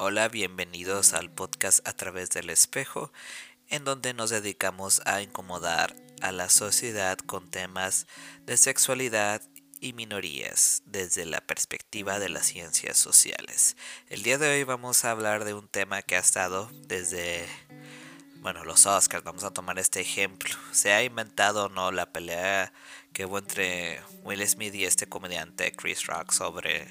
Hola, 0.00 0.28
bienvenidos 0.28 1.12
al 1.12 1.28
podcast 1.28 1.80
a 1.84 1.92
través 1.92 2.30
del 2.30 2.50
espejo, 2.50 3.12
en 3.66 3.82
donde 3.82 4.14
nos 4.14 4.30
dedicamos 4.30 5.02
a 5.06 5.22
incomodar 5.22 5.96
a 6.22 6.30
la 6.30 6.50
sociedad 6.50 7.18
con 7.18 7.50
temas 7.50 8.06
de 8.46 8.56
sexualidad 8.58 9.42
y 9.80 9.94
minorías 9.94 10.82
desde 10.86 11.26
la 11.26 11.40
perspectiva 11.40 12.20
de 12.20 12.28
las 12.28 12.46
ciencias 12.46 12.96
sociales. 12.96 13.76
El 14.08 14.22
día 14.22 14.38
de 14.38 14.48
hoy 14.48 14.62
vamos 14.62 15.04
a 15.04 15.10
hablar 15.10 15.44
de 15.44 15.54
un 15.54 15.66
tema 15.66 16.02
que 16.02 16.14
ha 16.14 16.20
estado 16.20 16.70
desde, 16.86 17.44
bueno, 18.36 18.62
los 18.62 18.86
Oscars, 18.86 19.24
vamos 19.24 19.42
a 19.42 19.52
tomar 19.52 19.80
este 19.80 20.00
ejemplo. 20.00 20.54
Se 20.70 20.92
ha 20.92 21.02
inventado 21.02 21.64
o 21.64 21.68
no 21.70 21.90
la 21.90 22.12
pelea 22.12 22.72
que 23.12 23.24
hubo 23.26 23.38
entre 23.38 24.00
Will 24.22 24.46
Smith 24.46 24.76
y 24.76 24.84
este 24.84 25.08
comediante 25.08 25.72
Chris 25.72 26.06
Rock 26.06 26.30
sobre 26.30 26.86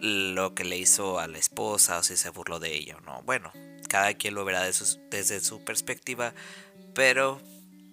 lo 0.00 0.54
que 0.54 0.64
le 0.64 0.78
hizo 0.78 1.18
a 1.18 1.26
la 1.26 1.38
esposa 1.38 1.98
o 1.98 2.02
si 2.02 2.16
se 2.16 2.30
burló 2.30 2.58
de 2.58 2.74
ella 2.74 2.96
o 2.96 3.00
no. 3.00 3.22
Bueno, 3.22 3.52
cada 3.88 4.14
quien 4.14 4.34
lo 4.34 4.44
verá 4.44 4.64
desde 4.64 5.40
su 5.40 5.64
perspectiva, 5.64 6.34
pero 6.94 7.40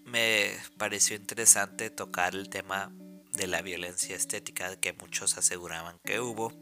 me 0.06 0.56
pareció 0.78 1.16
interesante 1.16 1.90
tocar 1.90 2.34
el 2.34 2.50
tema 2.50 2.92
de 3.34 3.48
la 3.48 3.62
violencia 3.62 4.16
estética 4.16 4.76
que 4.78 4.94
muchos 4.94 5.38
aseguraban 5.38 5.98
que 6.04 6.20
hubo 6.20 6.54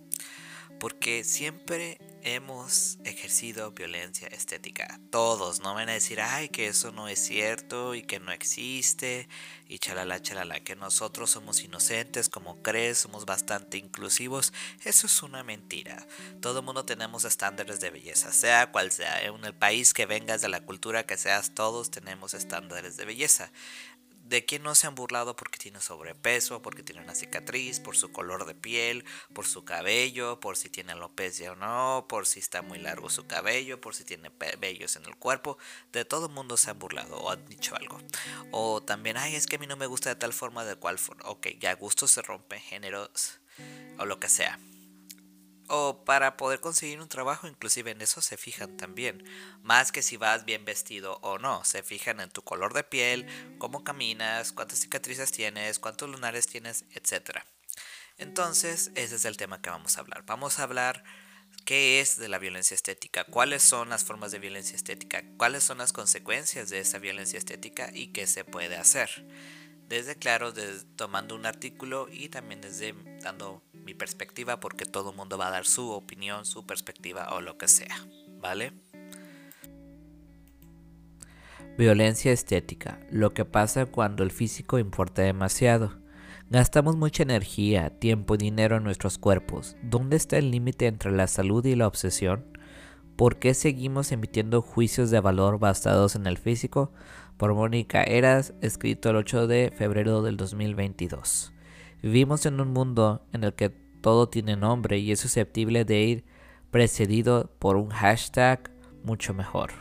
porque 0.80 1.24
siempre 1.24 1.98
hemos 2.26 2.98
ejercido 3.04 3.72
violencia 3.72 4.28
estética. 4.28 5.00
Todos, 5.12 5.60
no 5.60 5.76
van 5.76 5.90
a 5.90 5.94
decir, 5.94 6.20
ay, 6.20 6.50
que 6.50 6.68
eso 6.68 6.92
no 6.92 7.08
es 7.08 7.20
cierto 7.20 7.94
y 7.94 8.02
que 8.02 8.20
no 8.20 8.32
existe 8.32 9.30
y 9.68 9.78
chalala, 9.78 10.22
chalala, 10.22 10.60
que 10.60 10.76
nosotros 10.76 11.30
somos 11.30 11.64
inocentes, 11.64 12.28
como 12.28 12.62
crees, 12.64 12.98
somos 12.98 13.26
bastante 13.26 13.78
inclusivos. 13.78 14.54
Eso 14.84 15.06
es 15.06 15.24
una 15.24 15.44
mentira. 15.44 16.08
Todo 16.42 16.60
el 16.60 16.66
mundo 16.66 16.84
tenemos 16.84 17.26
estándares 17.26 17.80
de 17.80 17.92
belleza, 17.92 18.32
sea 18.32 18.72
cual 18.72 18.92
sea. 18.92 19.22
En 19.22 19.46
el 19.46 19.54
país 19.54 19.94
que 19.94 20.08
vengas, 20.08 20.42
de 20.42 20.50
la 20.50 20.62
cultura 20.62 21.06
que 21.06 21.18
seas, 21.18 21.54
todos 21.54 21.92
tenemos 21.92 22.34
estándares 22.34 22.98
de 22.98 23.06
belleza 23.06 23.52
de 24.26 24.44
quién 24.44 24.64
no 24.64 24.76
se 24.76 24.88
han 24.88 24.96
burlado 24.96 25.36
porque 25.36 25.60
tiene 25.60 25.80
sobrepeso, 25.80 26.62
porque 26.62 26.84
tiene 26.84 27.02
una 27.02 27.16
cicatriz, 27.16 27.80
por 27.80 27.96
su 27.96 28.12
color 28.12 28.46
de 28.46 28.56
piel, 28.56 29.06
por 29.34 29.46
su 29.46 29.64
cabello, 29.64 30.40
por 30.40 30.58
si 30.58 30.70
tiene 30.70 30.94
alopecia 30.94 31.52
o 31.52 31.56
no, 31.56 32.06
por 32.10 32.26
si 32.26 32.40
está 32.40 32.62
muy 32.62 32.80
largo 32.80 33.10
su 33.10 33.28
cabello, 33.28 33.80
por 33.80 33.96
si 33.96 34.04
tiene 34.04 34.32
vellos 34.60 34.96
en 34.96 35.06
el 35.06 35.16
cuerpo. 35.16 35.58
De 35.92 36.06
todo 36.06 36.28
mundo 36.28 36.58
se 36.58 36.72
han 36.72 36.80
burlado 36.80 37.18
o 37.18 37.32
han 37.32 37.46
dicho 37.46 37.76
algo. 37.76 38.00
O 38.52 38.82
también, 38.82 39.18
ay, 39.18 39.36
es 39.36 39.46
que 39.46 39.58
a 39.58 39.60
mí 39.60 39.68
no 39.68 39.78
me 39.78 39.86
gusta 39.86 40.10
de 40.10 40.16
tal 40.16 40.34
forma, 40.34 40.66
de 40.66 40.76
cual 40.76 40.98
forma. 40.98 41.24
Ok, 41.30 41.48
ya 41.60 41.74
gusto 41.76 42.08
se 42.08 42.22
rompe 42.22 42.60
géneros 42.60 43.40
o 43.98 44.06
lo 44.06 44.20
que 44.20 44.28
sea 44.28 44.60
o 45.68 46.04
para 46.06 46.38
poder 46.38 46.60
conseguir 46.60 47.02
un 47.02 47.10
trabajo, 47.10 47.48
inclusive 47.48 47.92
en 47.92 48.02
eso 48.02 48.22
se 48.22 48.38
fijan 48.38 48.78
también, 48.78 49.24
más 49.62 49.92
que 49.92 50.02
si 50.02 50.18
vas 50.18 50.46
bien 50.46 50.66
vestido 50.66 51.20
o 51.22 51.38
no, 51.38 51.64
se 51.64 51.84
fijan 51.84 52.20
en 52.20 52.30
tu 52.30 52.44
color 52.44 52.74
de 52.74 52.84
piel, 52.84 53.26
cómo 53.58 53.84
caminas, 53.84 54.52
cuántas 54.52 54.80
cicatrices 54.80 55.32
tienes, 55.32 55.80
cuántos 55.80 56.10
lunares 56.10 56.48
tienes, 56.48 56.86
etc. 56.92 57.40
Entonces, 58.18 58.92
ese 58.96 59.16
es 59.16 59.26
el 59.26 59.38
tema 59.38 59.62
que 59.62 59.70
vamos 59.70 59.98
a 59.98 60.02
hablar. 60.02 60.24
Vamos 60.26 60.60
a 60.60 60.64
hablar 60.64 61.04
qué 61.66 62.00
es 62.00 62.18
de 62.18 62.30
la 62.30 62.38
violencia 62.38 62.76
estética, 62.76 63.24
cuáles 63.26 63.64
son 63.64 63.90
las 63.90 64.04
formas 64.04 64.32
de 64.32 64.40
violencia 64.40 64.76
estética, 64.76 65.24
cuáles 65.38 65.64
son 65.64 65.80
las 65.80 65.94
consecuencias 65.94 66.70
de 66.70 66.80
esa 66.80 67.00
violencia 67.00 67.40
estética 67.40 67.90
y 67.94 68.08
qué 68.08 68.28
se 68.28 68.46
puede 68.46 68.78
hacer. 68.78 69.10
Desde 69.88 70.16
claro, 70.16 70.54
tomando 70.96 71.36
un 71.36 71.46
artículo 71.46 72.08
y 72.12 72.30
también 72.30 72.62
desde 72.62 72.94
dando 73.22 73.62
mi 73.86 73.94
perspectiva 73.94 74.60
porque 74.60 74.86
todo 74.86 75.12
el 75.12 75.16
mundo 75.16 75.38
va 75.38 75.48
a 75.48 75.52
dar 75.52 75.66
su 75.66 75.92
opinión, 75.92 76.46
su 76.46 76.66
perspectiva 76.66 77.30
o 77.34 77.42
lo 77.42 77.58
que 77.58 77.68
sea, 77.68 77.96
¿vale? 78.42 78.74
Violencia 81.78 82.32
estética, 82.32 83.00
lo 83.12 83.34
que 83.34 83.46
pasa 83.46 83.86
cuando 83.86 84.24
el 84.24 84.32
físico 84.32 84.80
importa 84.80 85.22
demasiado. 85.22 86.00
Gastamos 86.50 86.96
mucha 86.96 87.24
energía, 87.24 87.90
tiempo 88.00 88.36
y 88.36 88.38
dinero 88.38 88.78
en 88.78 88.84
nuestros 88.84 89.18
cuerpos. 89.18 89.76
¿Dónde 89.82 90.16
está 90.16 90.38
el 90.38 90.52
límite 90.52 90.88
entre 90.88 91.12
la 91.12 91.28
salud 91.28 91.66
y 91.66 91.76
la 91.76 91.88
obsesión? 91.88 92.46
¿Por 93.16 93.40
qué 93.40 93.54
seguimos 93.54 94.12
emitiendo 94.12 94.62
juicios 94.62 95.10
de 95.10 95.20
valor 95.20 95.60
basados 95.60 96.16
en 96.16 96.28
el 96.28 96.38
físico? 96.38 96.94
Por 97.38 97.54
Mónica 97.54 98.04
Eras, 98.04 98.54
escrito 98.62 99.10
el 99.10 99.18
8 99.18 99.48
de 99.48 99.74
febrero 99.76 100.22
del 100.22 100.38
2022. 100.38 101.55
Vivimos 102.02 102.46
en 102.46 102.60
un 102.60 102.72
mundo 102.72 103.26
en 103.34 103.44
el 103.44 103.54
que 103.54 103.70
todo 104.02 104.30
tiene 104.30 104.56
nombre 104.56 105.00
y 105.00 105.12
es 105.12 105.20
susceptible 105.20 105.86
de 105.86 106.02
ir 106.04 106.26
precedido 106.70 107.52
por 107.60 107.76
un 107.78 107.90
hashtag 107.90 108.72
mucho 109.04 109.34
mejor. 109.34 109.72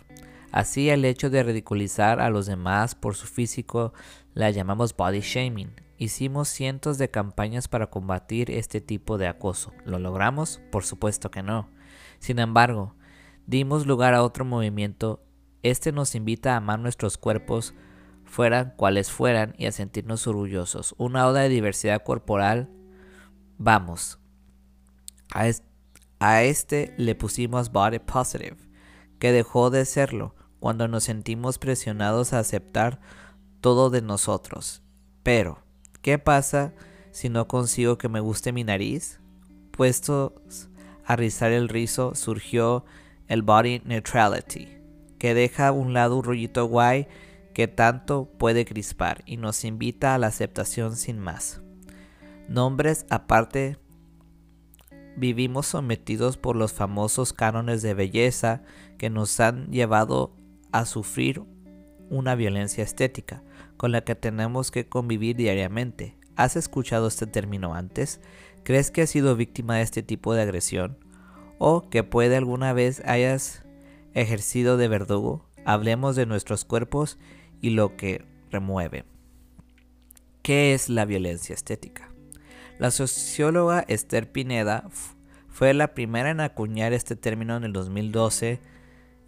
Así 0.53 0.89
el 0.89 1.05
hecho 1.05 1.31
de 1.31 1.43
ridiculizar 1.43 2.21
a 2.21 2.31
los 2.31 2.47
demás 2.47 2.95
por 2.95 3.17
su 3.17 3.27
físico 3.27 3.93
la 4.35 4.51
llamamos 4.51 4.97
body 4.97 5.21
shaming. 5.21 5.73
Hicimos 5.99 6.49
cientos 6.49 6.97
de 6.97 7.11
campañas 7.11 7.69
para 7.69 7.89
combatir 7.89 8.51
este 8.51 8.81
tipo 8.81 9.19
de 9.19 9.27
acoso. 9.27 9.73
¿Lo 9.85 9.99
logramos? 9.99 10.61
Por 10.71 10.85
supuesto 10.85 11.31
que 11.31 11.43
no. 11.43 11.69
Sin 12.19 12.39
embargo, 12.39 12.95
dimos 13.47 13.87
lugar 13.87 14.15
a 14.15 14.23
otro 14.23 14.45
movimiento. 14.45 15.23
Este 15.63 15.93
nos 15.93 16.15
invita 16.15 16.55
a 16.55 16.59
amar 16.59 16.79
nuestros 16.79 17.19
cuerpos 17.19 17.75
fueran 18.35 18.73
cuales 18.77 19.13
fueran 19.13 19.55
y 19.59 19.67
a 19.67 19.73
sentirnos 19.73 20.27
orgullosos. 20.27 20.97
Una 20.99 21.29
oda 21.29 21.43
de 21.43 21.49
diversidad 21.49 22.03
corporal. 22.03 22.69
Vamos. 23.59 24.19
A, 25.33 25.45
a 26.19 26.43
este 26.43 26.95
le 26.99 27.15
pusimos 27.15 27.71
body 27.71 28.01
positive, 28.01 28.57
que 29.21 29.31
dejó 29.31 29.71
de 29.71 29.85
serlo 29.85 30.35
cuando 30.59 30.89
nos 30.89 31.05
sentimos 31.05 31.59
presionados 31.59 32.33
a 32.33 32.41
aceptar 32.41 33.01
todo 33.61 33.89
de 33.89 34.03
nosotros. 34.03 34.83
Pero, 35.23 35.63
¿qué 36.03 36.19
pasa 36.19 36.75
si 37.13 37.29
no 37.29 37.47
consigo 37.47 37.99
que 37.99 38.09
me 38.09 38.19
guste 38.19 38.51
mi 38.51 38.65
nariz? 38.65 39.21
Puestos 39.71 40.33
a 41.05 41.15
rizar 41.15 41.53
el 41.53 41.69
rizo, 41.69 42.17
surgió 42.17 42.85
el 43.29 43.43
body 43.43 43.81
neutrality, 43.85 44.67
que 45.21 45.35
deja 45.35 45.69
a 45.69 45.73
un 45.73 45.93
lado 45.93 46.17
un 46.17 46.25
rollito 46.25 46.67
guay 46.67 47.07
que 47.55 47.69
tanto 47.69 48.29
puede 48.39 48.67
crispar 48.67 49.23
y 49.25 49.37
nos 49.39 49.65
invita 49.65 50.15
a 50.15 50.19
la 50.19 50.27
aceptación 50.27 50.97
sin 50.97 51.19
más. 51.19 51.63
Nombres 52.49 53.07
aparte, 53.09 53.79
vivimos 55.17 55.67
sometidos 55.67 56.37
por 56.37 56.57
los 56.57 56.73
famosos 56.73 57.33
cánones 57.33 57.81
de 57.81 57.95
belleza 57.95 58.63
que 58.99 59.09
nos 59.09 59.39
han 59.41 59.71
llevado 59.71 60.37
a 60.73 60.85
sufrir 60.85 61.43
una 62.11 62.35
violencia 62.35 62.85
estética 62.85 63.43
con 63.77 63.93
la 63.93 64.03
que 64.03 64.15
tenemos 64.15 64.71
que 64.71 64.89
convivir 64.89 65.37
diariamente. 65.37 66.19
¿Has 66.37 66.57
escuchado 66.57 67.07
este 67.07 67.27
término 67.27 67.75
antes? 67.75 68.21
¿Crees 68.65 68.91
que 68.91 69.03
has 69.03 69.11
sido 69.11 69.37
víctima 69.37 69.77
de 69.77 69.83
este 69.83 70.03
tipo 70.03 70.35
de 70.35 70.43
agresión? 70.43 70.99
¿O 71.59 71.89
que 71.89 72.03
puede 72.03 72.37
alguna 72.37 72.73
vez 72.73 73.03
hayas 73.07 73.65
ejercido 74.15 74.77
de 74.77 74.89
verdugo? 74.89 75.49
Hablemos 75.65 76.17
de 76.17 76.27
nuestros 76.27 76.65
cuerpos 76.65 77.19
y 77.65 77.71
lo 77.71 77.97
que 77.97 78.27
remueve. 78.51 79.07
¿Qué 80.43 80.75
es 80.75 80.91
la 80.91 81.07
violencia 81.07 81.55
estética? 81.55 82.11
La 82.79 82.91
socióloga 82.91 83.87
Esther 83.89 84.31
Pineda 84.31 84.87
fue 85.49 85.73
la 85.73 85.95
primera 85.95 86.29
en 86.29 86.41
acuñar 86.41 86.93
este 86.93 87.17
término 87.17 87.57
en 87.57 87.65
el 87.65 87.73
2012 87.73 88.61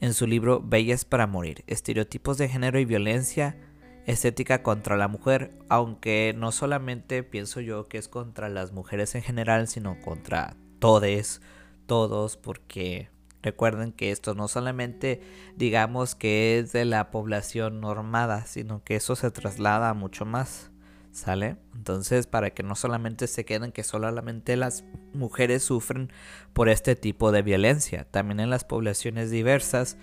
en 0.02 0.12
su 0.12 0.26
libro 0.26 0.60
Bellas 0.60 1.06
para 1.06 1.26
Morir, 1.26 1.64
estereotipos 1.66 2.36
de 2.36 2.50
género 2.50 2.78
y 2.78 2.84
violencia 2.84 3.56
estética 4.04 4.62
contra 4.62 4.98
la 4.98 5.08
mujer, 5.08 5.56
aunque 5.70 6.34
no 6.36 6.52
solamente 6.52 7.22
pienso 7.22 7.62
yo 7.62 7.88
que 7.88 7.96
es 7.96 8.06
contra 8.06 8.50
las 8.50 8.72
mujeres 8.72 9.14
en 9.14 9.22
general, 9.22 9.66
sino 9.66 9.98
contra 10.02 10.58
todos, 10.78 11.40
todos, 11.86 12.36
porque 12.36 13.08
Recuerden 13.46 13.92
que 13.92 14.10
esto 14.10 14.34
no 14.34 14.48
solamente 14.48 15.20
digamos 15.54 16.16
que 16.16 16.58
es 16.58 16.72
de 16.72 16.84
la 16.84 17.12
población 17.12 17.80
normada, 17.80 18.44
sino 18.44 18.82
que 18.82 18.96
eso 18.96 19.14
se 19.14 19.30
traslada 19.30 19.88
a 19.88 19.94
mucho 19.94 20.24
más. 20.24 20.72
¿Sale? 21.12 21.56
Entonces, 21.72 22.26
para 22.26 22.50
que 22.50 22.64
no 22.64 22.74
solamente 22.74 23.28
se 23.28 23.44
queden 23.44 23.70
que 23.70 23.84
solamente 23.84 24.56
las 24.56 24.82
mujeres 25.14 25.62
sufren 25.62 26.10
por 26.54 26.68
este 26.68 26.96
tipo 26.96 27.30
de 27.30 27.42
violencia, 27.42 28.04
también 28.10 28.40
en 28.40 28.50
las 28.50 28.64
poblaciones 28.64 29.30
diversas 29.30 29.96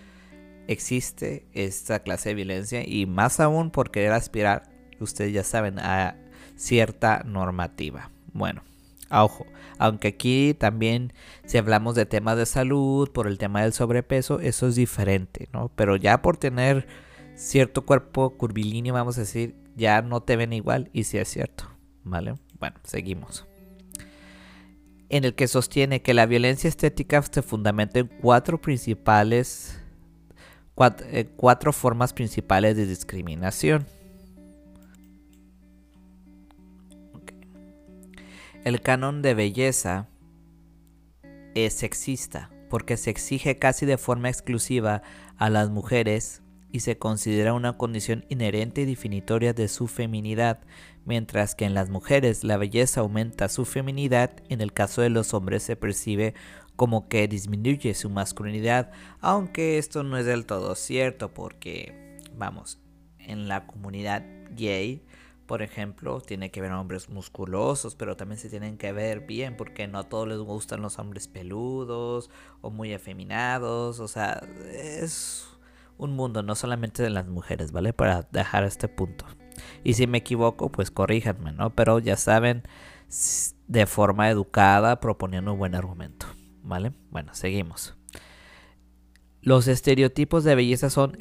existe 0.68 1.46
esta 1.52 2.00
clase 2.00 2.30
de 2.30 2.36
violencia 2.36 2.88
y 2.88 3.08
más 3.08 3.42
aún 3.42 3.72
por 3.72 3.92
querer 3.92 4.14
aspirar, 4.14 4.70
ustedes 5.02 5.34
ya 5.34 5.44
saben, 5.44 5.80
a 5.80 6.16
cierta 6.56 7.24
normativa. 7.26 8.10
Bueno, 8.32 8.64
ojo, 9.22 9.46
aunque 9.78 10.10
aquí 10.10 10.56
también 10.58 11.14
si 11.46 11.58
hablamos 11.58 11.96
de 11.96 12.06
temas 12.06 12.38
de 12.38 12.46
salud, 12.46 13.12
por 13.12 13.28
el 13.28 13.38
tema 13.38 13.62
del 13.62 13.74
sobrepeso, 13.74 14.40
eso 14.40 14.68
es 14.68 14.76
diferente, 14.76 15.50
¿no? 15.54 15.70
Pero 15.76 15.96
ya 15.96 16.22
por 16.22 16.38
tener 16.38 16.88
cierto 17.36 17.86
cuerpo 17.86 18.38
curvilíneo, 18.38 18.94
vamos 18.94 19.18
a 19.18 19.22
decir, 19.22 19.56
ya 19.76 20.02
no 20.02 20.22
te 20.22 20.36
ven 20.36 20.54
igual 20.54 20.90
y 20.94 21.04
si 21.04 21.18
es 21.18 21.28
cierto, 21.28 21.70
¿vale? 22.04 22.36
Bueno, 22.60 22.78
seguimos. 22.84 23.46
en 25.10 25.26
el 25.26 25.36
que 25.36 25.48
sostiene 25.48 26.02
que 26.02 26.16
la 26.16 26.26
violencia 26.26 26.68
estética 26.68 27.22
se 27.22 27.44
fundamenta 27.44 28.00
en 28.00 28.08
cuatro 28.08 28.60
principales 28.60 29.80
eh, 31.12 31.30
cuatro, 31.36 31.72
formas 31.72 32.14
principales 32.14 32.76
de 32.76 32.88
discriminación. 32.88 33.86
El 38.64 38.80
canon 38.80 39.22
de 39.22 39.34
belleza 39.34 40.08
es 41.54 41.74
sexista 41.74 42.50
porque 42.70 42.96
se 42.96 43.10
exige 43.10 43.60
casi 43.60 43.86
de 43.86 43.98
forma 43.98 44.30
exclusiva 44.30 45.02
a 45.36 45.50
las 45.50 45.70
mujeres 45.70 46.42
y 46.72 46.80
se 46.80 46.98
considera 46.98 47.54
una 47.54 47.74
condición 47.74 48.26
inherente 48.30 48.82
y 48.82 48.86
definitoria 48.86 49.52
de 49.54 49.68
su 49.68 49.88
feminidad, 49.88 50.62
mientras 51.04 51.56
que 51.56 51.66
en 51.66 51.74
las 51.74 51.90
mujeres 51.90 52.46
la 52.46 52.56
belleza 52.56 53.02
aumenta 53.02 53.50
su 53.50 53.66
feminidad, 53.66 54.32
en 54.48 54.62
el 54.62 54.72
caso 54.72 55.02
de 55.02 55.10
los 55.10 55.34
hombres 55.34 55.64
se 55.64 55.76
percibe 55.76 56.34
como 56.78 57.10
que 57.10 57.28
disminuye 57.28 57.94
su 57.94 58.10
masculinidad, 58.10 58.92
aunque 59.20 59.78
esto 59.78 60.04
no 60.04 60.18
es 60.18 60.26
del 60.26 60.46
todo 60.46 60.76
cierto 60.76 61.34
porque, 61.34 62.18
vamos, 62.38 62.80
en 63.20 63.50
la 63.50 63.68
comunidad 63.68 64.24
gay, 64.52 65.06
por 65.46 65.62
ejemplo, 65.62 66.22
tiene 66.22 66.52
que 66.52 66.62
ver 66.62 66.72
hombres 66.72 67.10
musculosos, 67.10 67.96
pero 67.96 68.16
también 68.16 68.40
se 68.40 68.50
tienen 68.50 68.78
que 68.78 68.92
ver 68.92 69.22
bien 69.22 69.58
porque 69.58 69.88
no 69.88 70.00
a 70.00 70.04
todos 70.04 70.28
les 70.28 70.40
gustan 70.40 70.82
los 70.82 71.00
hombres 71.00 71.28
peludos 71.28 72.30
o 72.62 72.70
muy 72.70 72.94
afeminados, 72.94 74.00
o 74.00 74.08
sea, 74.08 74.42
es 74.72 75.48
un 75.98 76.16
mundo 76.16 76.44
no 76.44 76.56
solamente 76.56 77.04
de 77.04 77.10
las 77.10 77.28
mujeres, 77.28 77.72
¿vale? 77.72 77.94
Para 77.94 78.28
dejar 78.32 78.64
este 78.64 78.88
punto. 78.88 79.26
Y 79.84 79.94
si 79.94 80.08
me 80.08 80.20
equivoco, 80.20 80.72
pues 80.72 80.92
corríjanme, 80.92 81.52
¿no? 81.52 81.70
Pero 81.76 82.00
ya 82.00 82.18
saben, 82.18 82.64
de 83.68 83.86
forma 83.86 84.30
educada, 84.30 85.00
proponiendo 85.00 85.54
un 85.54 85.60
buen 85.60 85.76
argumento. 85.76 86.26
¿Vale? 86.64 86.94
Bueno, 87.12 87.34
seguimos. 87.34 87.96
Los 89.42 89.68
estereotipos 89.68 90.46
de 90.46 90.56
belleza 90.56 90.90
son 90.90 91.18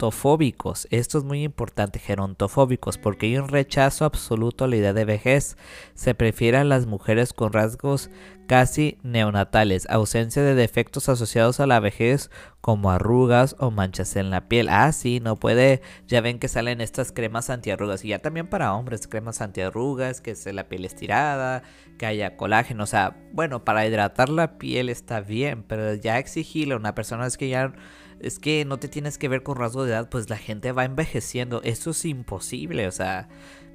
gerontofóbicos. 0.00 0.88
Esto 0.90 1.18
es 1.18 1.24
muy 1.24 1.42
importante, 1.42 1.98
gerontofóbicos, 1.98 2.96
porque 2.96 3.26
hay 3.26 3.36
un 3.36 3.48
rechazo 3.48 4.06
absoluto 4.06 4.64
a 4.64 4.68
la 4.68 4.76
idea 4.76 4.94
de 4.94 5.04
vejez. 5.04 5.58
Se 5.94 6.14
prefieren 6.14 6.70
las 6.70 6.86
mujeres 6.86 7.34
con 7.34 7.52
rasgos 7.52 8.10
casi 8.46 8.98
neonatales, 9.02 9.86
ausencia 9.90 10.42
de 10.42 10.54
defectos 10.54 11.08
asociados 11.08 11.60
a 11.60 11.66
la 11.66 11.78
vejez 11.78 12.30
como 12.60 12.90
arrugas 12.90 13.54
o 13.58 13.70
manchas 13.70 14.16
en 14.16 14.30
la 14.30 14.48
piel. 14.48 14.68
Ah, 14.70 14.90
sí, 14.90 15.20
no 15.20 15.36
puede, 15.36 15.82
ya 16.08 16.20
ven 16.20 16.38
que 16.38 16.48
salen 16.48 16.80
estas 16.80 17.12
cremas 17.12 17.48
antiarrugas 17.48 18.04
y 18.04 18.08
ya 18.08 18.18
también 18.18 18.48
para 18.48 18.74
hombres, 18.74 19.06
cremas 19.06 19.40
antiarrugas, 19.40 20.20
que 20.20 20.34
se 20.34 20.52
la 20.52 20.68
piel 20.68 20.84
estirada, 20.84 21.62
que 21.96 22.06
haya 22.06 22.36
colágeno, 22.36 22.84
o 22.84 22.86
sea, 22.86 23.16
bueno, 23.32 23.64
para 23.64 23.86
hidratar 23.86 24.30
la 24.30 24.58
piel 24.58 24.88
está 24.88 25.20
bien, 25.20 25.62
pero 25.62 25.94
ya 25.94 26.18
exigirle 26.18 26.74
a 26.74 26.78
una 26.78 26.94
persona 26.94 27.26
es 27.26 27.36
que 27.36 27.50
ya 27.50 27.72
es 28.20 28.38
que 28.38 28.64
no 28.64 28.78
te 28.78 28.88
tienes 28.88 29.18
que 29.18 29.28
ver 29.28 29.42
con 29.42 29.56
rasgo 29.56 29.84
de 29.84 29.92
edad, 29.92 30.08
pues 30.08 30.28
la 30.30 30.36
gente 30.36 30.72
va 30.72 30.84
envejeciendo, 30.84 31.60
eso 31.62 31.90
es 31.90 32.04
imposible, 32.04 32.86
o 32.86 32.92
sea, 32.92 33.28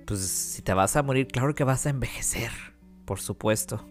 pues 0.05 0.21
si 0.21 0.61
te 0.61 0.73
vas 0.73 0.95
a 0.95 1.03
morir, 1.03 1.27
claro 1.27 1.55
que 1.55 1.63
vas 1.63 1.85
a 1.85 1.89
envejecer, 1.89 2.51
por 3.05 3.19
supuesto 3.19 3.85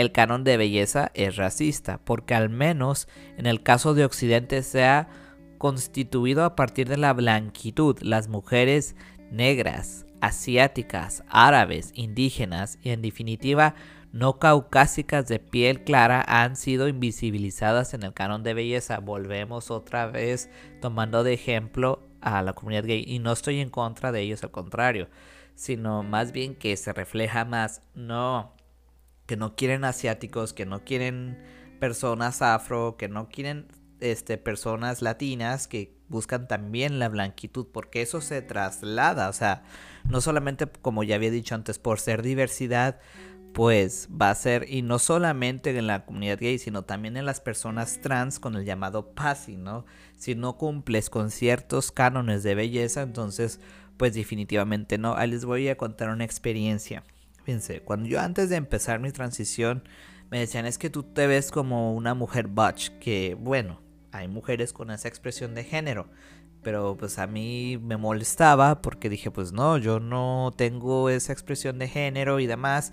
el 0.00 0.12
canon 0.12 0.44
de 0.44 0.56
belleza 0.56 1.10
es 1.14 1.36
racista, 1.36 2.00
porque 2.04 2.34
al 2.34 2.48
menos 2.48 3.08
en 3.36 3.46
el 3.46 3.62
caso 3.62 3.94
de 3.94 4.04
Occidente 4.04 4.62
se 4.62 4.84
ha 4.84 5.08
constituido 5.58 6.44
a 6.44 6.56
partir 6.56 6.88
de 6.88 6.96
la 6.96 7.12
blanquitud. 7.12 7.98
Las 8.00 8.28
mujeres 8.28 8.96
negras, 9.30 10.06
asiáticas, 10.20 11.22
árabes, 11.28 11.92
indígenas 11.94 12.78
y 12.82 12.90
en 12.90 13.02
definitiva 13.02 13.74
no 14.12 14.38
caucásicas 14.38 15.28
de 15.28 15.38
piel 15.38 15.84
clara 15.84 16.24
han 16.26 16.56
sido 16.56 16.88
invisibilizadas 16.88 17.94
en 17.94 18.02
el 18.02 18.12
canon 18.12 18.42
de 18.42 18.54
belleza. 18.54 18.98
Volvemos 18.98 19.70
otra 19.70 20.06
vez 20.06 20.50
tomando 20.80 21.22
de 21.22 21.34
ejemplo 21.34 22.02
a 22.20 22.42
la 22.42 22.52
comunidad 22.54 22.84
gay. 22.84 23.04
Y 23.06 23.20
no 23.20 23.32
estoy 23.32 23.60
en 23.60 23.70
contra 23.70 24.10
de 24.12 24.20
ellos, 24.20 24.42
al 24.42 24.50
contrario, 24.50 25.08
sino 25.54 26.02
más 26.02 26.32
bien 26.32 26.56
que 26.56 26.76
se 26.76 26.92
refleja 26.92 27.44
más, 27.44 27.82
no 27.94 28.54
que 29.26 29.36
no 29.36 29.54
quieren 29.54 29.84
asiáticos, 29.84 30.52
que 30.52 30.66
no 30.66 30.84
quieren 30.84 31.38
personas 31.78 32.42
afro, 32.42 32.96
que 32.96 33.08
no 33.08 33.28
quieren 33.28 33.68
este, 34.00 34.38
personas 34.38 35.02
latinas, 35.02 35.68
que 35.68 35.96
buscan 36.08 36.48
también 36.48 36.98
la 36.98 37.08
blanquitud, 37.08 37.68
porque 37.72 38.02
eso 38.02 38.20
se 38.20 38.42
traslada, 38.42 39.28
o 39.28 39.32
sea, 39.32 39.62
no 40.04 40.20
solamente 40.20 40.66
como 40.66 41.04
ya 41.04 41.14
había 41.14 41.30
dicho 41.30 41.54
antes, 41.54 41.78
por 41.78 42.00
ser 42.00 42.22
diversidad, 42.22 42.98
pues 43.52 44.08
va 44.10 44.30
a 44.30 44.34
ser, 44.34 44.66
y 44.68 44.82
no 44.82 44.98
solamente 44.98 45.76
en 45.76 45.86
la 45.86 46.04
comunidad 46.04 46.38
gay, 46.38 46.58
sino 46.58 46.82
también 46.82 47.16
en 47.16 47.26
las 47.26 47.40
personas 47.40 48.00
trans 48.00 48.38
con 48.38 48.56
el 48.56 48.64
llamado 48.64 49.12
passing, 49.14 49.62
¿no? 49.62 49.84
Si 50.16 50.34
no 50.34 50.56
cumples 50.56 51.10
con 51.10 51.30
ciertos 51.30 51.92
cánones 51.92 52.42
de 52.42 52.54
belleza, 52.54 53.02
entonces, 53.02 53.60
pues 53.96 54.14
definitivamente 54.14 54.98
no. 54.98 55.14
Ahí 55.16 55.30
les 55.30 55.44
voy 55.44 55.68
a 55.68 55.76
contar 55.76 56.10
una 56.10 56.24
experiencia. 56.24 57.02
Fíjense, 57.44 57.80
cuando 57.80 58.08
yo 58.08 58.20
antes 58.20 58.50
de 58.50 58.56
empezar 58.56 59.00
mi 59.00 59.10
transición 59.10 59.82
me 60.30 60.38
decían 60.38 60.66
es 60.66 60.78
que 60.78 60.90
tú 60.90 61.02
te 61.02 61.26
ves 61.26 61.50
como 61.50 61.94
una 61.94 62.14
mujer 62.14 62.46
butch, 62.46 62.90
que 63.00 63.36
bueno, 63.38 63.80
hay 64.12 64.28
mujeres 64.28 64.72
con 64.72 64.90
esa 64.90 65.08
expresión 65.08 65.54
de 65.54 65.64
género, 65.64 66.08
pero 66.62 66.96
pues 66.96 67.18
a 67.18 67.26
mí 67.26 67.78
me 67.82 67.96
molestaba 67.96 68.80
porque 68.80 69.08
dije 69.08 69.30
pues 69.30 69.52
no, 69.52 69.76
yo 69.78 69.98
no 69.98 70.52
tengo 70.56 71.10
esa 71.10 71.32
expresión 71.32 71.78
de 71.78 71.88
género 71.88 72.38
y 72.38 72.46
demás, 72.46 72.92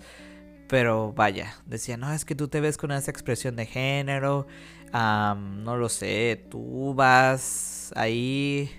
pero 0.68 1.12
vaya, 1.12 1.56
decía 1.66 1.96
no, 1.96 2.12
es 2.12 2.24
que 2.24 2.34
tú 2.34 2.48
te 2.48 2.60
ves 2.60 2.76
con 2.76 2.92
esa 2.92 3.10
expresión 3.10 3.56
de 3.56 3.66
género, 3.66 4.46
no 4.92 5.76
lo 5.76 5.88
sé, 5.88 6.46
tú 6.50 6.94
vas 6.94 7.92
ahí, 7.96 8.70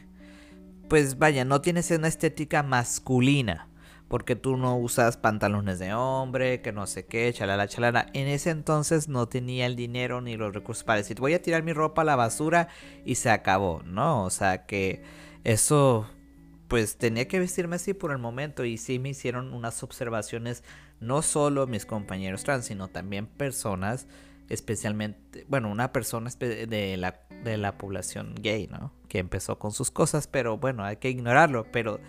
pues 0.88 1.18
vaya, 1.18 1.46
no 1.46 1.62
tienes 1.62 1.92
una 1.92 2.08
estética 2.08 2.64
masculina 2.64 3.70
porque 4.10 4.36
tú 4.36 4.58
no 4.58 4.76
usas 4.76 5.18
pantalones 5.18 5.78
de 5.78 5.94
hombre, 5.94 6.62
que 6.62 6.72
no 6.72 6.88
sé 6.88 7.06
qué, 7.06 7.32
chalala, 7.32 7.68
chalala. 7.68 8.08
En 8.14 8.28
ese 8.28 8.50
entonces 8.50 9.08
no 9.08 9.28
tenía 9.30 9.68
el 9.68 9.76
dinero 9.76 10.20
ni 10.20 10.36
los 10.36 10.52
recursos 10.52 10.84
para 10.84 10.98
decir, 10.98 11.20
voy 11.20 11.36
a 11.36 11.42
tirar 11.44 11.62
mi 11.62 11.74
ropa 11.74 12.02
a 12.02 12.06
la 12.06 12.16
basura 12.16 12.70
y 13.06 13.16
se 13.16 13.30
acabó, 13.30 13.84
¿no? 13.84 14.24
O 14.24 14.32
sea 14.32 14.66
que 14.66 15.04
eso, 15.44 16.10
pues 16.70 16.98
tenía 16.98 17.28
que 17.28 17.40
vestirme 17.40 17.76
así 17.76 17.94
por 17.94 18.12
el 18.12 18.20
momento 18.20 18.64
y 18.64 18.78
sí 18.78 19.00
me 19.00 19.10
hicieron 19.10 19.54
unas 19.54 19.82
observaciones, 19.82 20.64
no 21.00 21.24
solo 21.24 21.66
mis 21.66 21.86
compañeros 21.86 22.44
trans, 22.44 22.66
sino 22.66 22.88
también 22.88 23.26
personas, 23.26 24.08
especialmente, 24.50 25.46
bueno, 25.50 25.72
una 25.72 25.92
persona 25.92 26.30
de 26.40 26.96
la, 26.96 27.22
de 27.44 27.58
la 27.58 27.78
población 27.80 28.36
gay, 28.40 28.68
¿no? 28.68 28.94
Que 29.08 29.18
empezó 29.18 29.58
con 29.58 29.72
sus 29.72 29.90
cosas, 29.90 30.28
pero 30.28 30.58
bueno, 30.58 30.84
hay 30.84 30.98
que 30.98 31.10
ignorarlo, 31.10 31.66
pero 31.72 32.00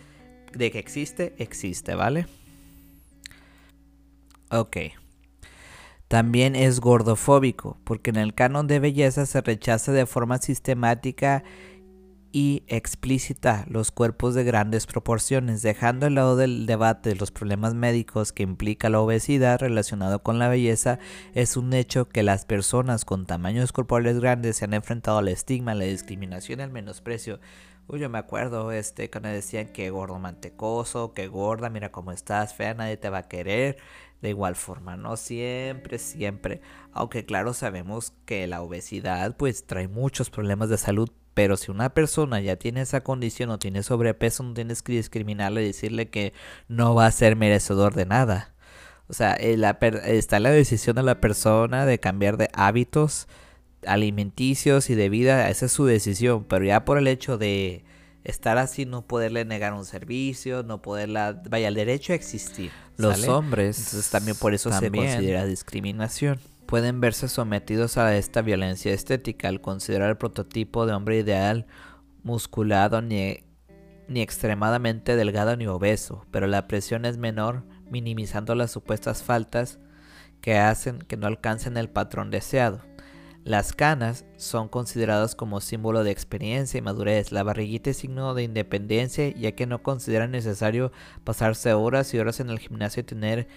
de 0.53 0.71
que 0.71 0.79
existe, 0.79 1.35
existe, 1.39 1.95
¿vale? 1.95 2.27
Ok. 4.51 4.77
También 6.07 6.55
es 6.55 6.81
gordofóbico, 6.81 7.79
porque 7.85 8.11
en 8.11 8.17
el 8.17 8.35
canon 8.35 8.67
de 8.67 8.79
belleza 8.79 9.25
se 9.25 9.41
rechaza 9.41 9.93
de 9.93 10.05
forma 10.05 10.37
sistemática 10.39 11.45
y 12.33 12.63
explícita 12.69 13.65
los 13.69 13.91
cuerpos 13.91 14.35
de 14.35 14.45
grandes 14.45 14.87
proporciones, 14.87 15.63
dejando 15.63 16.07
al 16.07 16.15
lado 16.15 16.37
del 16.37 16.67
debate 16.67 17.11
de 17.11 17.17
los 17.17 17.31
problemas 17.31 17.75
médicos 17.75 18.33
que 18.33 18.43
implica 18.43 18.89
la 18.89 19.01
obesidad 19.01 19.61
relacionado 19.61 20.23
con 20.23 20.39
la 20.39 20.49
belleza, 20.49 20.99
es 21.35 21.57
un 21.57 21.73
hecho 21.73 22.09
que 22.09 22.23
las 22.23 22.45
personas 22.45 23.05
con 23.05 23.27
tamaños 23.27 23.73
corporales 23.73 24.21
grandes 24.21 24.57
se 24.57 24.65
han 24.65 24.75
enfrentado 24.75 25.19
al 25.19 25.29
estigma, 25.29 25.75
la 25.75 25.85
discriminación 25.85 26.61
y 26.61 26.63
al 26.63 26.71
menosprecio 26.71 27.41
Uy, 27.93 27.99
yo 27.99 28.09
me 28.09 28.19
acuerdo, 28.19 28.71
este, 28.71 29.11
cuando 29.11 29.31
decían 29.31 29.73
que 29.73 29.91
gordo 29.91 30.17
mantecoso, 30.21 31.13
que 31.13 31.27
gorda, 31.27 31.71
mira 31.71 31.91
cómo 31.91 32.13
estás, 32.13 32.55
fea, 32.55 32.73
nadie 32.73 32.97
te 32.97 33.11
va 33.11 33.19
a 33.19 33.29
querer. 33.29 33.79
De 34.23 34.31
igual 34.31 34.55
forma, 34.57 34.97
¿no? 34.97 35.17
Siempre, 35.17 35.99
siempre. 35.99 36.61
Aunque 36.93 37.25
claro, 37.25 37.55
sabemos 37.55 38.13
que 38.27 38.47
la 38.47 38.63
obesidad 38.63 39.37
pues 39.37 39.67
trae 39.67 39.89
muchos 39.89 40.31
problemas 40.31 40.69
de 40.69 40.79
salud. 40.79 41.11
Pero 41.33 41.57
si 41.57 41.71
una 41.71 41.95
persona 41.95 42.41
ya 42.41 42.57
tiene 42.57 42.83
esa 42.83 43.03
condición 43.03 43.51
o 43.51 43.59
tiene 43.59 43.83
sobrepeso, 43.83 44.43
no 44.43 44.53
tienes 44.53 44.83
que 44.83 44.93
discriminarle 44.93 45.63
y 45.63 45.67
decirle 45.67 46.11
que 46.11 46.35
no 46.69 46.95
va 46.95 47.07
a 47.07 47.13
ser 47.13 47.37
merecedor 47.37 47.95
de 47.95 48.05
nada. 48.05 48.55
O 49.09 49.13
sea, 49.13 49.35
eh, 49.41 49.57
está 50.05 50.39
la 50.39 50.51
decisión 50.51 50.97
de 50.97 51.03
la 51.03 51.21
persona 51.21 51.87
de 51.87 51.99
cambiar 51.99 52.37
de 52.37 52.51
hábitos 52.53 53.29
alimenticios 53.87 54.91
y 54.91 54.95
de 54.95 55.09
vida, 55.09 55.49
esa 55.49 55.67
es 55.67 55.73
su 55.73 55.87
decisión, 55.87 56.45
pero 56.45 56.65
ya 56.65 56.85
por 56.85 56.99
el 56.99 57.07
hecho 57.07 57.39
de 57.39 57.85
estar 58.25 58.59
así 58.59 58.87
no 58.87 59.03
poderle 59.03 59.45
negar 59.45 59.73
un 59.73 59.85
servicio, 59.85 60.63
no 60.63 60.83
poderla, 60.83 61.43
vaya, 61.49 61.69
el 61.69 61.75
derecho 61.75 62.13
a 62.13 62.17
existir. 62.17 62.71
Los 62.97 63.27
hombres, 63.29 63.79
entonces 63.79 64.11
también 64.11 64.37
por 64.37 64.55
eso 64.55 64.71
se 64.73 64.91
considera 64.91 65.47
discriminación. 65.47 66.39
Pueden 66.67 67.01
verse 67.01 67.29
sometidos 67.29 67.97
a 67.97 68.17
esta 68.17 68.43
violencia 68.43 68.93
estética 68.93 69.49
al 69.49 69.61
considerar 69.61 70.11
el 70.11 70.17
prototipo 70.17 70.87
de 70.87 70.93
hombre 70.93 71.19
ideal 71.19 71.67
musculado 72.23 73.01
ni, 73.03 73.43
ni 74.07 74.21
extremadamente 74.21 75.17
delgado 75.17 75.57
ni 75.57 75.67
obeso, 75.67 76.27
pero 76.31 76.47
la 76.47 76.69
presión 76.69 77.07
es 77.07 77.17
menor, 77.17 77.65
minimizando 77.91 78.55
las 78.55 78.71
supuestas 78.71 79.23
faltas 79.23 79.81
que 80.41 80.59
hacen 80.59 80.99
que 81.01 81.17
no 81.17 81.27
alcancen 81.27 81.77
el 81.77 81.89
patrón 81.89 82.31
deseado. 82.31 82.81
Las 83.45 83.73
canas 83.73 84.27
son 84.37 84.69
consideradas 84.69 85.35
como 85.35 85.63
símbolo 85.63 86.05
de 86.05 86.11
experiencia 86.11 86.77
y 86.77 86.83
madurez. 86.83 87.33
La 87.33 87.43
barriguita 87.43 87.91
es 87.91 87.97
signo 87.97 88.35
de 88.35 88.43
independencia, 88.43 89.31
ya 89.31 89.53
que 89.53 89.67
no 89.67 89.83
consideran 89.83 90.31
necesario 90.31 90.93
pasarse 91.25 91.73
horas 91.73 92.13
y 92.13 92.19
horas 92.19 92.41
en 92.41 92.51
el 92.51 92.59
gimnasio 92.59 93.01
y 93.01 93.05
tener, 93.05 93.49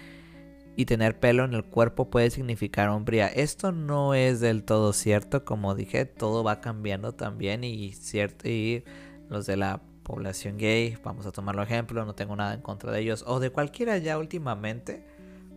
y 0.74 0.86
tener 0.86 1.20
pelo 1.20 1.44
en 1.44 1.52
el 1.52 1.64
cuerpo 1.64 2.08
puede 2.08 2.30
significar 2.30 2.88
hombría. 2.88 3.28
Esto 3.28 3.72
no 3.72 4.14
es 4.14 4.40
del 4.40 4.64
todo 4.64 4.94
cierto, 4.94 5.44
como 5.44 5.74
dije, 5.74 6.06
todo 6.06 6.42
va 6.42 6.62
cambiando 6.62 7.12
también 7.12 7.62
y 7.62 7.92
cierto 7.92 8.48
y 8.48 8.84
los 9.28 9.44
de 9.44 9.58
la 9.58 9.82
población 10.02 10.56
gay, 10.56 10.96
vamos 11.02 11.26
a 11.26 11.32
tomarlo 11.32 11.62
ejemplo, 11.62 12.04
no 12.04 12.14
tengo 12.14 12.36
nada 12.36 12.54
en 12.54 12.60
contra 12.60 12.90
de 12.90 13.00
ellos 13.00 13.24
o 13.26 13.38
de 13.38 13.50
cualquiera 13.50 13.98
ya 13.98 14.18
últimamente 14.18 15.04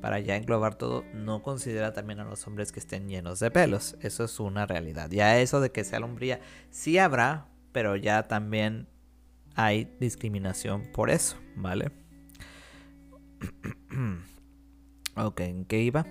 para 0.01 0.20
ya 0.20 0.36
englobar 0.36 0.75
todo, 0.75 1.04
no 1.13 1.42
considera 1.42 1.94
también 1.94 2.20
a 2.20 2.25
los 2.25 2.46
hombres 2.48 2.72
que 2.72 2.80
estén 2.80 3.08
llenos 3.10 3.39
de 3.39 3.51
pelos. 3.51 3.96
Eso 4.01 4.24
es 4.24 4.39
una 4.39 4.66
realidad. 4.66 5.10
Ya 5.10 5.39
eso 5.39 5.60
de 5.60 5.72
que 5.72 5.84
sea 5.84 6.00
lombría, 6.00 6.39
sí 6.70 6.98
habrá, 6.98 7.48
pero 7.72 7.96
ya 7.96 8.27
también 8.27 8.88
hay 9.56 9.92
discriminación 10.00 10.84
por 10.94 11.10
eso, 11.10 11.36
¿vale? 11.56 11.92
ok, 15.16 15.39
¿en 15.42 15.66
qué 15.66 15.82
iba? 15.82 16.06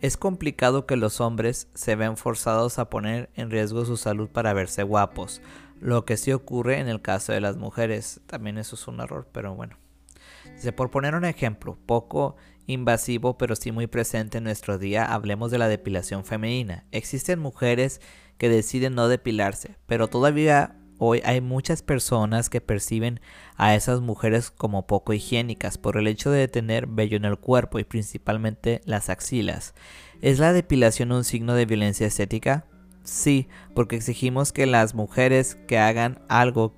Es 0.00 0.16
complicado 0.16 0.86
que 0.86 0.96
los 0.96 1.20
hombres 1.20 1.68
se 1.74 1.96
vean 1.96 2.16
forzados 2.16 2.78
a 2.78 2.90
poner 2.90 3.30
en 3.34 3.50
riesgo 3.50 3.84
su 3.84 3.96
salud 3.96 4.28
para 4.28 4.52
verse 4.52 4.82
guapos. 4.82 5.40
Lo 5.80 6.04
que 6.04 6.18
sí 6.18 6.32
ocurre 6.32 6.78
en 6.78 6.88
el 6.88 7.00
caso 7.00 7.32
de 7.32 7.40
las 7.40 7.56
mujeres. 7.56 8.20
También 8.26 8.58
eso 8.58 8.76
es 8.76 8.86
un 8.86 9.00
error, 9.00 9.26
pero 9.32 9.54
bueno. 9.54 9.76
Dice, 10.54 10.72
por 10.72 10.90
poner 10.90 11.14
un 11.14 11.24
ejemplo, 11.24 11.78
poco 11.86 12.36
invasivo 12.70 13.36
pero 13.36 13.56
sí 13.56 13.72
muy 13.72 13.86
presente 13.86 14.38
en 14.38 14.44
nuestro 14.44 14.78
día, 14.78 15.04
hablemos 15.04 15.50
de 15.50 15.58
la 15.58 15.68
depilación 15.68 16.24
femenina. 16.24 16.86
Existen 16.90 17.38
mujeres 17.38 18.00
que 18.38 18.48
deciden 18.48 18.94
no 18.94 19.08
depilarse, 19.08 19.76
pero 19.86 20.08
todavía 20.08 20.76
hoy 20.98 21.22
hay 21.24 21.40
muchas 21.40 21.82
personas 21.82 22.50
que 22.50 22.60
perciben 22.60 23.20
a 23.56 23.74
esas 23.74 24.00
mujeres 24.00 24.50
como 24.50 24.86
poco 24.86 25.12
higiénicas 25.12 25.78
por 25.78 25.96
el 25.96 26.06
hecho 26.06 26.30
de 26.30 26.48
tener 26.48 26.86
vello 26.86 27.16
en 27.16 27.24
el 27.24 27.38
cuerpo 27.38 27.78
y 27.78 27.84
principalmente 27.84 28.80
las 28.84 29.08
axilas. 29.08 29.74
¿Es 30.20 30.38
la 30.38 30.52
depilación 30.52 31.12
un 31.12 31.24
signo 31.24 31.54
de 31.54 31.66
violencia 31.66 32.06
estética? 32.06 32.66
Sí, 33.02 33.48
porque 33.74 33.96
exigimos 33.96 34.52
que 34.52 34.66
las 34.66 34.94
mujeres 34.94 35.56
que 35.66 35.78
hagan 35.78 36.22
algo 36.28 36.74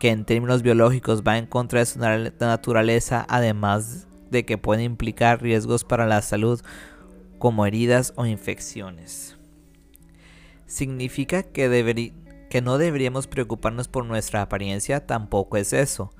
que 0.00 0.10
en 0.10 0.24
términos 0.24 0.62
biológicos 0.62 1.22
va 1.22 1.38
en 1.38 1.46
contra 1.46 1.80
de 1.80 1.86
su 1.86 1.98
naturaleza, 2.00 3.24
además 3.28 4.08
de 4.32 4.44
que 4.44 4.58
puede 4.58 4.82
implicar 4.82 5.40
riesgos 5.40 5.84
para 5.84 6.06
la 6.06 6.22
salud 6.22 6.60
como 7.38 7.66
heridas 7.66 8.12
o 8.16 8.26
infecciones. 8.26 9.36
¿Significa 10.66 11.42
que, 11.42 12.12
que 12.50 12.62
no 12.62 12.78
deberíamos 12.78 13.26
preocuparnos 13.28 13.88
por 13.88 14.04
nuestra 14.04 14.42
apariencia? 14.42 15.06
Tampoco 15.06 15.56
es 15.56 15.72
eso. 15.72 16.12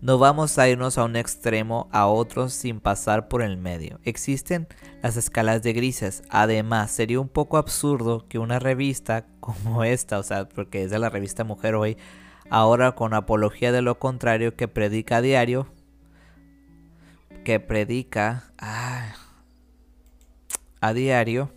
No 0.00 0.16
vamos 0.16 0.56
a 0.58 0.68
irnos 0.68 0.96
a 0.96 1.02
un 1.02 1.16
extremo 1.16 1.88
a 1.90 2.06
otro 2.06 2.48
sin 2.48 2.78
pasar 2.78 3.26
por 3.26 3.42
el 3.42 3.56
medio. 3.56 3.98
Existen 4.04 4.68
las 5.02 5.16
escalas 5.16 5.64
de 5.64 5.72
grises. 5.72 6.22
Además, 6.30 6.92
sería 6.92 7.18
un 7.18 7.28
poco 7.28 7.56
absurdo 7.56 8.24
que 8.28 8.38
una 8.38 8.60
revista 8.60 9.26
como 9.40 9.82
esta, 9.82 10.20
o 10.20 10.22
sea, 10.22 10.48
porque 10.48 10.84
es 10.84 10.92
de 10.92 11.00
la 11.00 11.10
revista 11.10 11.42
Mujer 11.42 11.74
Hoy, 11.74 11.96
ahora 12.48 12.92
con 12.92 13.12
apología 13.12 13.72
de 13.72 13.82
lo 13.82 13.98
contrario 13.98 14.54
que 14.54 14.68
predica 14.68 15.16
a 15.16 15.20
diario, 15.20 15.66
que 17.48 17.60
predica 17.60 18.52
a 20.82 20.92
diario. 20.92 21.50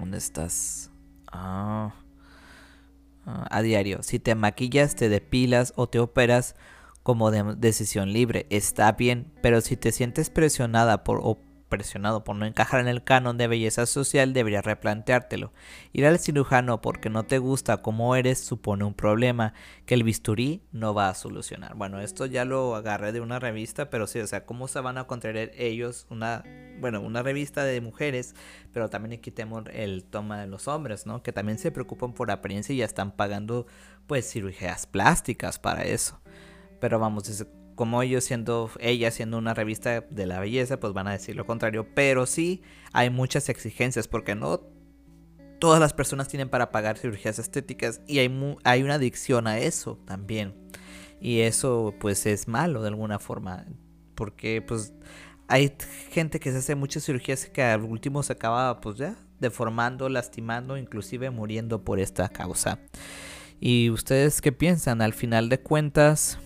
¿Dónde 0.00 0.18
estás? 0.18 0.90
Ah, 1.30 1.94
ah, 3.24 3.46
a 3.48 3.62
diario. 3.62 4.02
Si 4.02 4.18
te 4.18 4.34
maquillas, 4.34 4.96
te 4.96 5.08
depilas 5.08 5.74
o 5.76 5.88
te 5.88 6.00
operas 6.00 6.56
como 7.04 7.30
de 7.30 7.54
decisión 7.54 8.12
libre, 8.12 8.48
está 8.50 8.90
bien, 8.90 9.32
pero 9.42 9.60
si 9.60 9.76
te 9.76 9.92
sientes 9.92 10.28
presionada 10.28 11.04
por 11.04 11.20
presionado 11.68 12.24
por 12.24 12.36
no 12.36 12.46
encajar 12.46 12.80
en 12.80 12.88
el 12.88 13.04
canon 13.04 13.36
de 13.38 13.46
belleza 13.46 13.86
social, 13.86 14.32
deberías 14.32 14.64
replanteártelo. 14.64 15.52
Ir 15.92 16.06
al 16.06 16.18
cirujano 16.18 16.80
porque 16.80 17.10
no 17.10 17.24
te 17.24 17.38
gusta 17.38 17.78
como 17.78 18.16
eres 18.16 18.38
supone 18.40 18.84
un 18.84 18.94
problema 18.94 19.54
que 19.86 19.94
el 19.94 20.02
bisturí 20.02 20.62
no 20.72 20.94
va 20.94 21.08
a 21.08 21.14
solucionar. 21.14 21.74
Bueno, 21.74 22.00
esto 22.00 22.26
ya 22.26 22.44
lo 22.44 22.74
agarré 22.74 23.12
de 23.12 23.20
una 23.20 23.38
revista, 23.38 23.90
pero 23.90 24.06
sí, 24.06 24.20
o 24.20 24.26
sea, 24.26 24.44
¿cómo 24.46 24.68
se 24.68 24.80
van 24.80 24.98
a 24.98 25.04
contraer 25.04 25.52
ellos 25.56 26.06
una, 26.10 26.44
bueno, 26.80 27.00
una 27.00 27.22
revista 27.22 27.64
de 27.64 27.80
mujeres, 27.80 28.34
pero 28.72 28.88
también 28.90 29.20
quitemos 29.20 29.64
el 29.72 30.04
toma 30.04 30.40
de 30.40 30.46
los 30.46 30.68
hombres, 30.68 31.06
¿no? 31.06 31.22
Que 31.22 31.32
también 31.32 31.58
se 31.58 31.70
preocupan 31.70 32.12
por 32.12 32.30
apariencia 32.30 32.74
y 32.74 32.78
ya 32.78 32.84
están 32.84 33.12
pagando, 33.12 33.66
pues, 34.06 34.30
cirugías 34.30 34.86
plásticas 34.86 35.58
para 35.58 35.84
eso. 35.84 36.20
Pero 36.80 36.98
vamos, 36.98 37.28
como 37.78 38.02
ellos 38.02 38.24
siendo, 38.24 38.72
ella 38.80 39.12
siendo 39.12 39.38
una 39.38 39.54
revista 39.54 40.00
de 40.00 40.26
la 40.26 40.40
belleza, 40.40 40.80
pues 40.80 40.92
van 40.92 41.06
a 41.06 41.12
decir 41.12 41.36
lo 41.36 41.46
contrario. 41.46 41.86
Pero 41.94 42.26
sí 42.26 42.60
hay 42.92 43.08
muchas 43.08 43.48
exigencias 43.48 44.08
porque 44.08 44.34
no 44.34 44.62
todas 45.60 45.78
las 45.78 45.92
personas 45.92 46.26
tienen 46.26 46.48
para 46.48 46.72
pagar 46.72 46.98
cirugías 46.98 47.38
estéticas 47.38 48.00
y 48.08 48.18
hay, 48.18 48.56
hay 48.64 48.82
una 48.82 48.94
adicción 48.94 49.46
a 49.46 49.58
eso 49.60 49.96
también. 50.06 50.54
Y 51.20 51.42
eso 51.42 51.94
pues 52.00 52.26
es 52.26 52.48
malo 52.48 52.82
de 52.82 52.88
alguna 52.88 53.20
forma 53.20 53.64
porque 54.16 54.60
pues 54.60 54.92
hay 55.46 55.72
gente 56.10 56.40
que 56.40 56.50
se 56.50 56.58
hace 56.58 56.74
muchas 56.74 57.04
cirugías 57.04 57.46
que 57.46 57.62
al 57.62 57.84
último 57.84 58.24
se 58.24 58.32
acaba 58.32 58.80
pues 58.80 58.96
ya 58.98 59.14
deformando, 59.38 60.08
lastimando, 60.08 60.76
inclusive 60.76 61.30
muriendo 61.30 61.84
por 61.84 62.00
esta 62.00 62.28
causa. 62.28 62.80
¿Y 63.60 63.90
ustedes 63.90 64.40
qué 64.40 64.50
piensan? 64.50 65.00
Al 65.00 65.12
final 65.12 65.48
de 65.48 65.60
cuentas, 65.60 66.40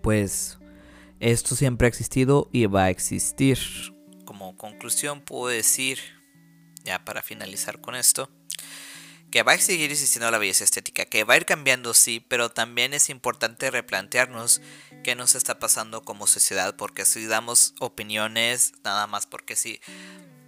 pues 0.00 0.58
esto 1.20 1.54
siempre 1.54 1.86
ha 1.86 1.88
existido 1.88 2.48
y 2.52 2.66
va 2.66 2.84
a 2.84 2.90
existir. 2.90 3.58
Como 4.24 4.56
conclusión 4.56 5.20
puedo 5.20 5.48
decir, 5.48 5.98
ya 6.84 7.04
para 7.04 7.22
finalizar 7.22 7.80
con 7.80 7.94
esto, 7.94 8.30
que 9.30 9.42
va 9.42 9.52
a 9.52 9.58
seguir 9.58 9.90
existiendo 9.90 10.30
la 10.30 10.38
belleza 10.38 10.64
estética, 10.64 11.04
que 11.04 11.24
va 11.24 11.34
a 11.34 11.36
ir 11.36 11.44
cambiando 11.44 11.94
sí, 11.94 12.24
pero 12.26 12.50
también 12.50 12.94
es 12.94 13.10
importante 13.10 13.70
replantearnos 13.70 14.60
qué 15.04 15.14
nos 15.14 15.34
está 15.34 15.58
pasando 15.58 16.02
como 16.02 16.26
sociedad, 16.26 16.76
porque 16.76 17.04
si 17.04 17.26
damos 17.26 17.74
opiniones, 17.78 18.72
nada 18.84 19.06
más 19.06 19.26
porque 19.26 19.56
sí, 19.56 19.80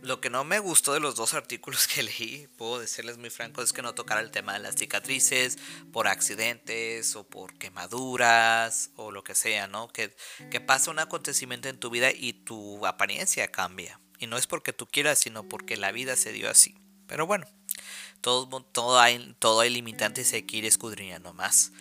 lo 0.02 0.20
que 0.22 0.30
no 0.30 0.44
me 0.44 0.58
gustó 0.58 0.94
de 0.94 1.00
los 1.00 1.14
dos 1.14 1.34
artículos 1.34 1.86
que 1.86 2.02
leí, 2.04 2.48
puedo 2.56 2.80
decirles 2.80 3.18
muy 3.18 3.30
franco, 3.30 3.62
es 3.62 3.72
que 3.72 3.82
no 3.82 3.94
tocara 3.94 4.20
el 4.20 4.30
tema 4.30 4.54
de 4.54 4.60
las 4.60 4.76
cicatrices 4.76 5.58
por 5.92 6.08
accidentes 6.08 7.16
o 7.16 7.24
por 7.28 7.58
quemaduras 7.58 8.90
o 8.96 9.10
lo 9.10 9.24
que 9.24 9.34
sea, 9.34 9.66
¿no? 9.66 9.88
Que, 9.88 10.14
que 10.50 10.60
pasa 10.60 10.90
un 10.90 10.98
acontecimiento 10.98 11.68
en 11.68 11.78
tu 11.78 11.90
vida 11.90 12.10
y 12.12 12.32
tu 12.32 12.86
apariencia 12.86 13.48
cambia. 13.48 14.00
Y 14.18 14.26
no 14.26 14.36
es 14.36 14.46
porque 14.46 14.72
tú 14.72 14.86
quieras, 14.86 15.18
sino 15.18 15.48
porque 15.48 15.76
la 15.76 15.92
vida 15.92 16.16
se 16.16 16.32
dio 16.32 16.50
así. 16.50 16.76
Pero 17.06 17.26
bueno, 17.26 17.46
todo, 18.20 18.48
todo, 18.72 18.98
hay, 18.98 19.34
todo 19.38 19.60
hay 19.60 19.70
limitantes 19.70 20.32
y 20.32 20.36
hay 20.36 20.42
que 20.42 20.58
ir 20.58 20.64
escudriñando 20.64 21.32
más. 21.34 21.72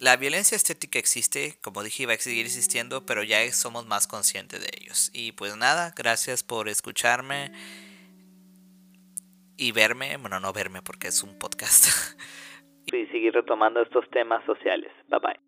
La 0.00 0.16
violencia 0.16 0.54
estética 0.54 0.98
existe, 0.98 1.58
como 1.60 1.82
dije, 1.82 2.06
va 2.06 2.12
a 2.12 2.18
seguir 2.18 2.46
existiendo, 2.46 3.04
pero 3.04 3.24
ya 3.24 3.50
somos 3.50 3.86
más 3.86 4.06
conscientes 4.06 4.60
de 4.60 4.70
ellos. 4.80 5.10
Y 5.12 5.32
pues 5.32 5.56
nada, 5.56 5.92
gracias 5.96 6.44
por 6.44 6.68
escucharme 6.68 7.50
y 9.56 9.72
verme, 9.72 10.16
bueno, 10.18 10.38
no 10.38 10.52
verme 10.52 10.82
porque 10.82 11.08
es 11.08 11.22
un 11.24 11.36
podcast. 11.36 11.86
y 12.86 13.06
seguir 13.06 13.34
retomando 13.34 13.82
estos 13.82 14.08
temas 14.10 14.44
sociales. 14.46 14.92
Bye 15.08 15.18
bye. 15.20 15.47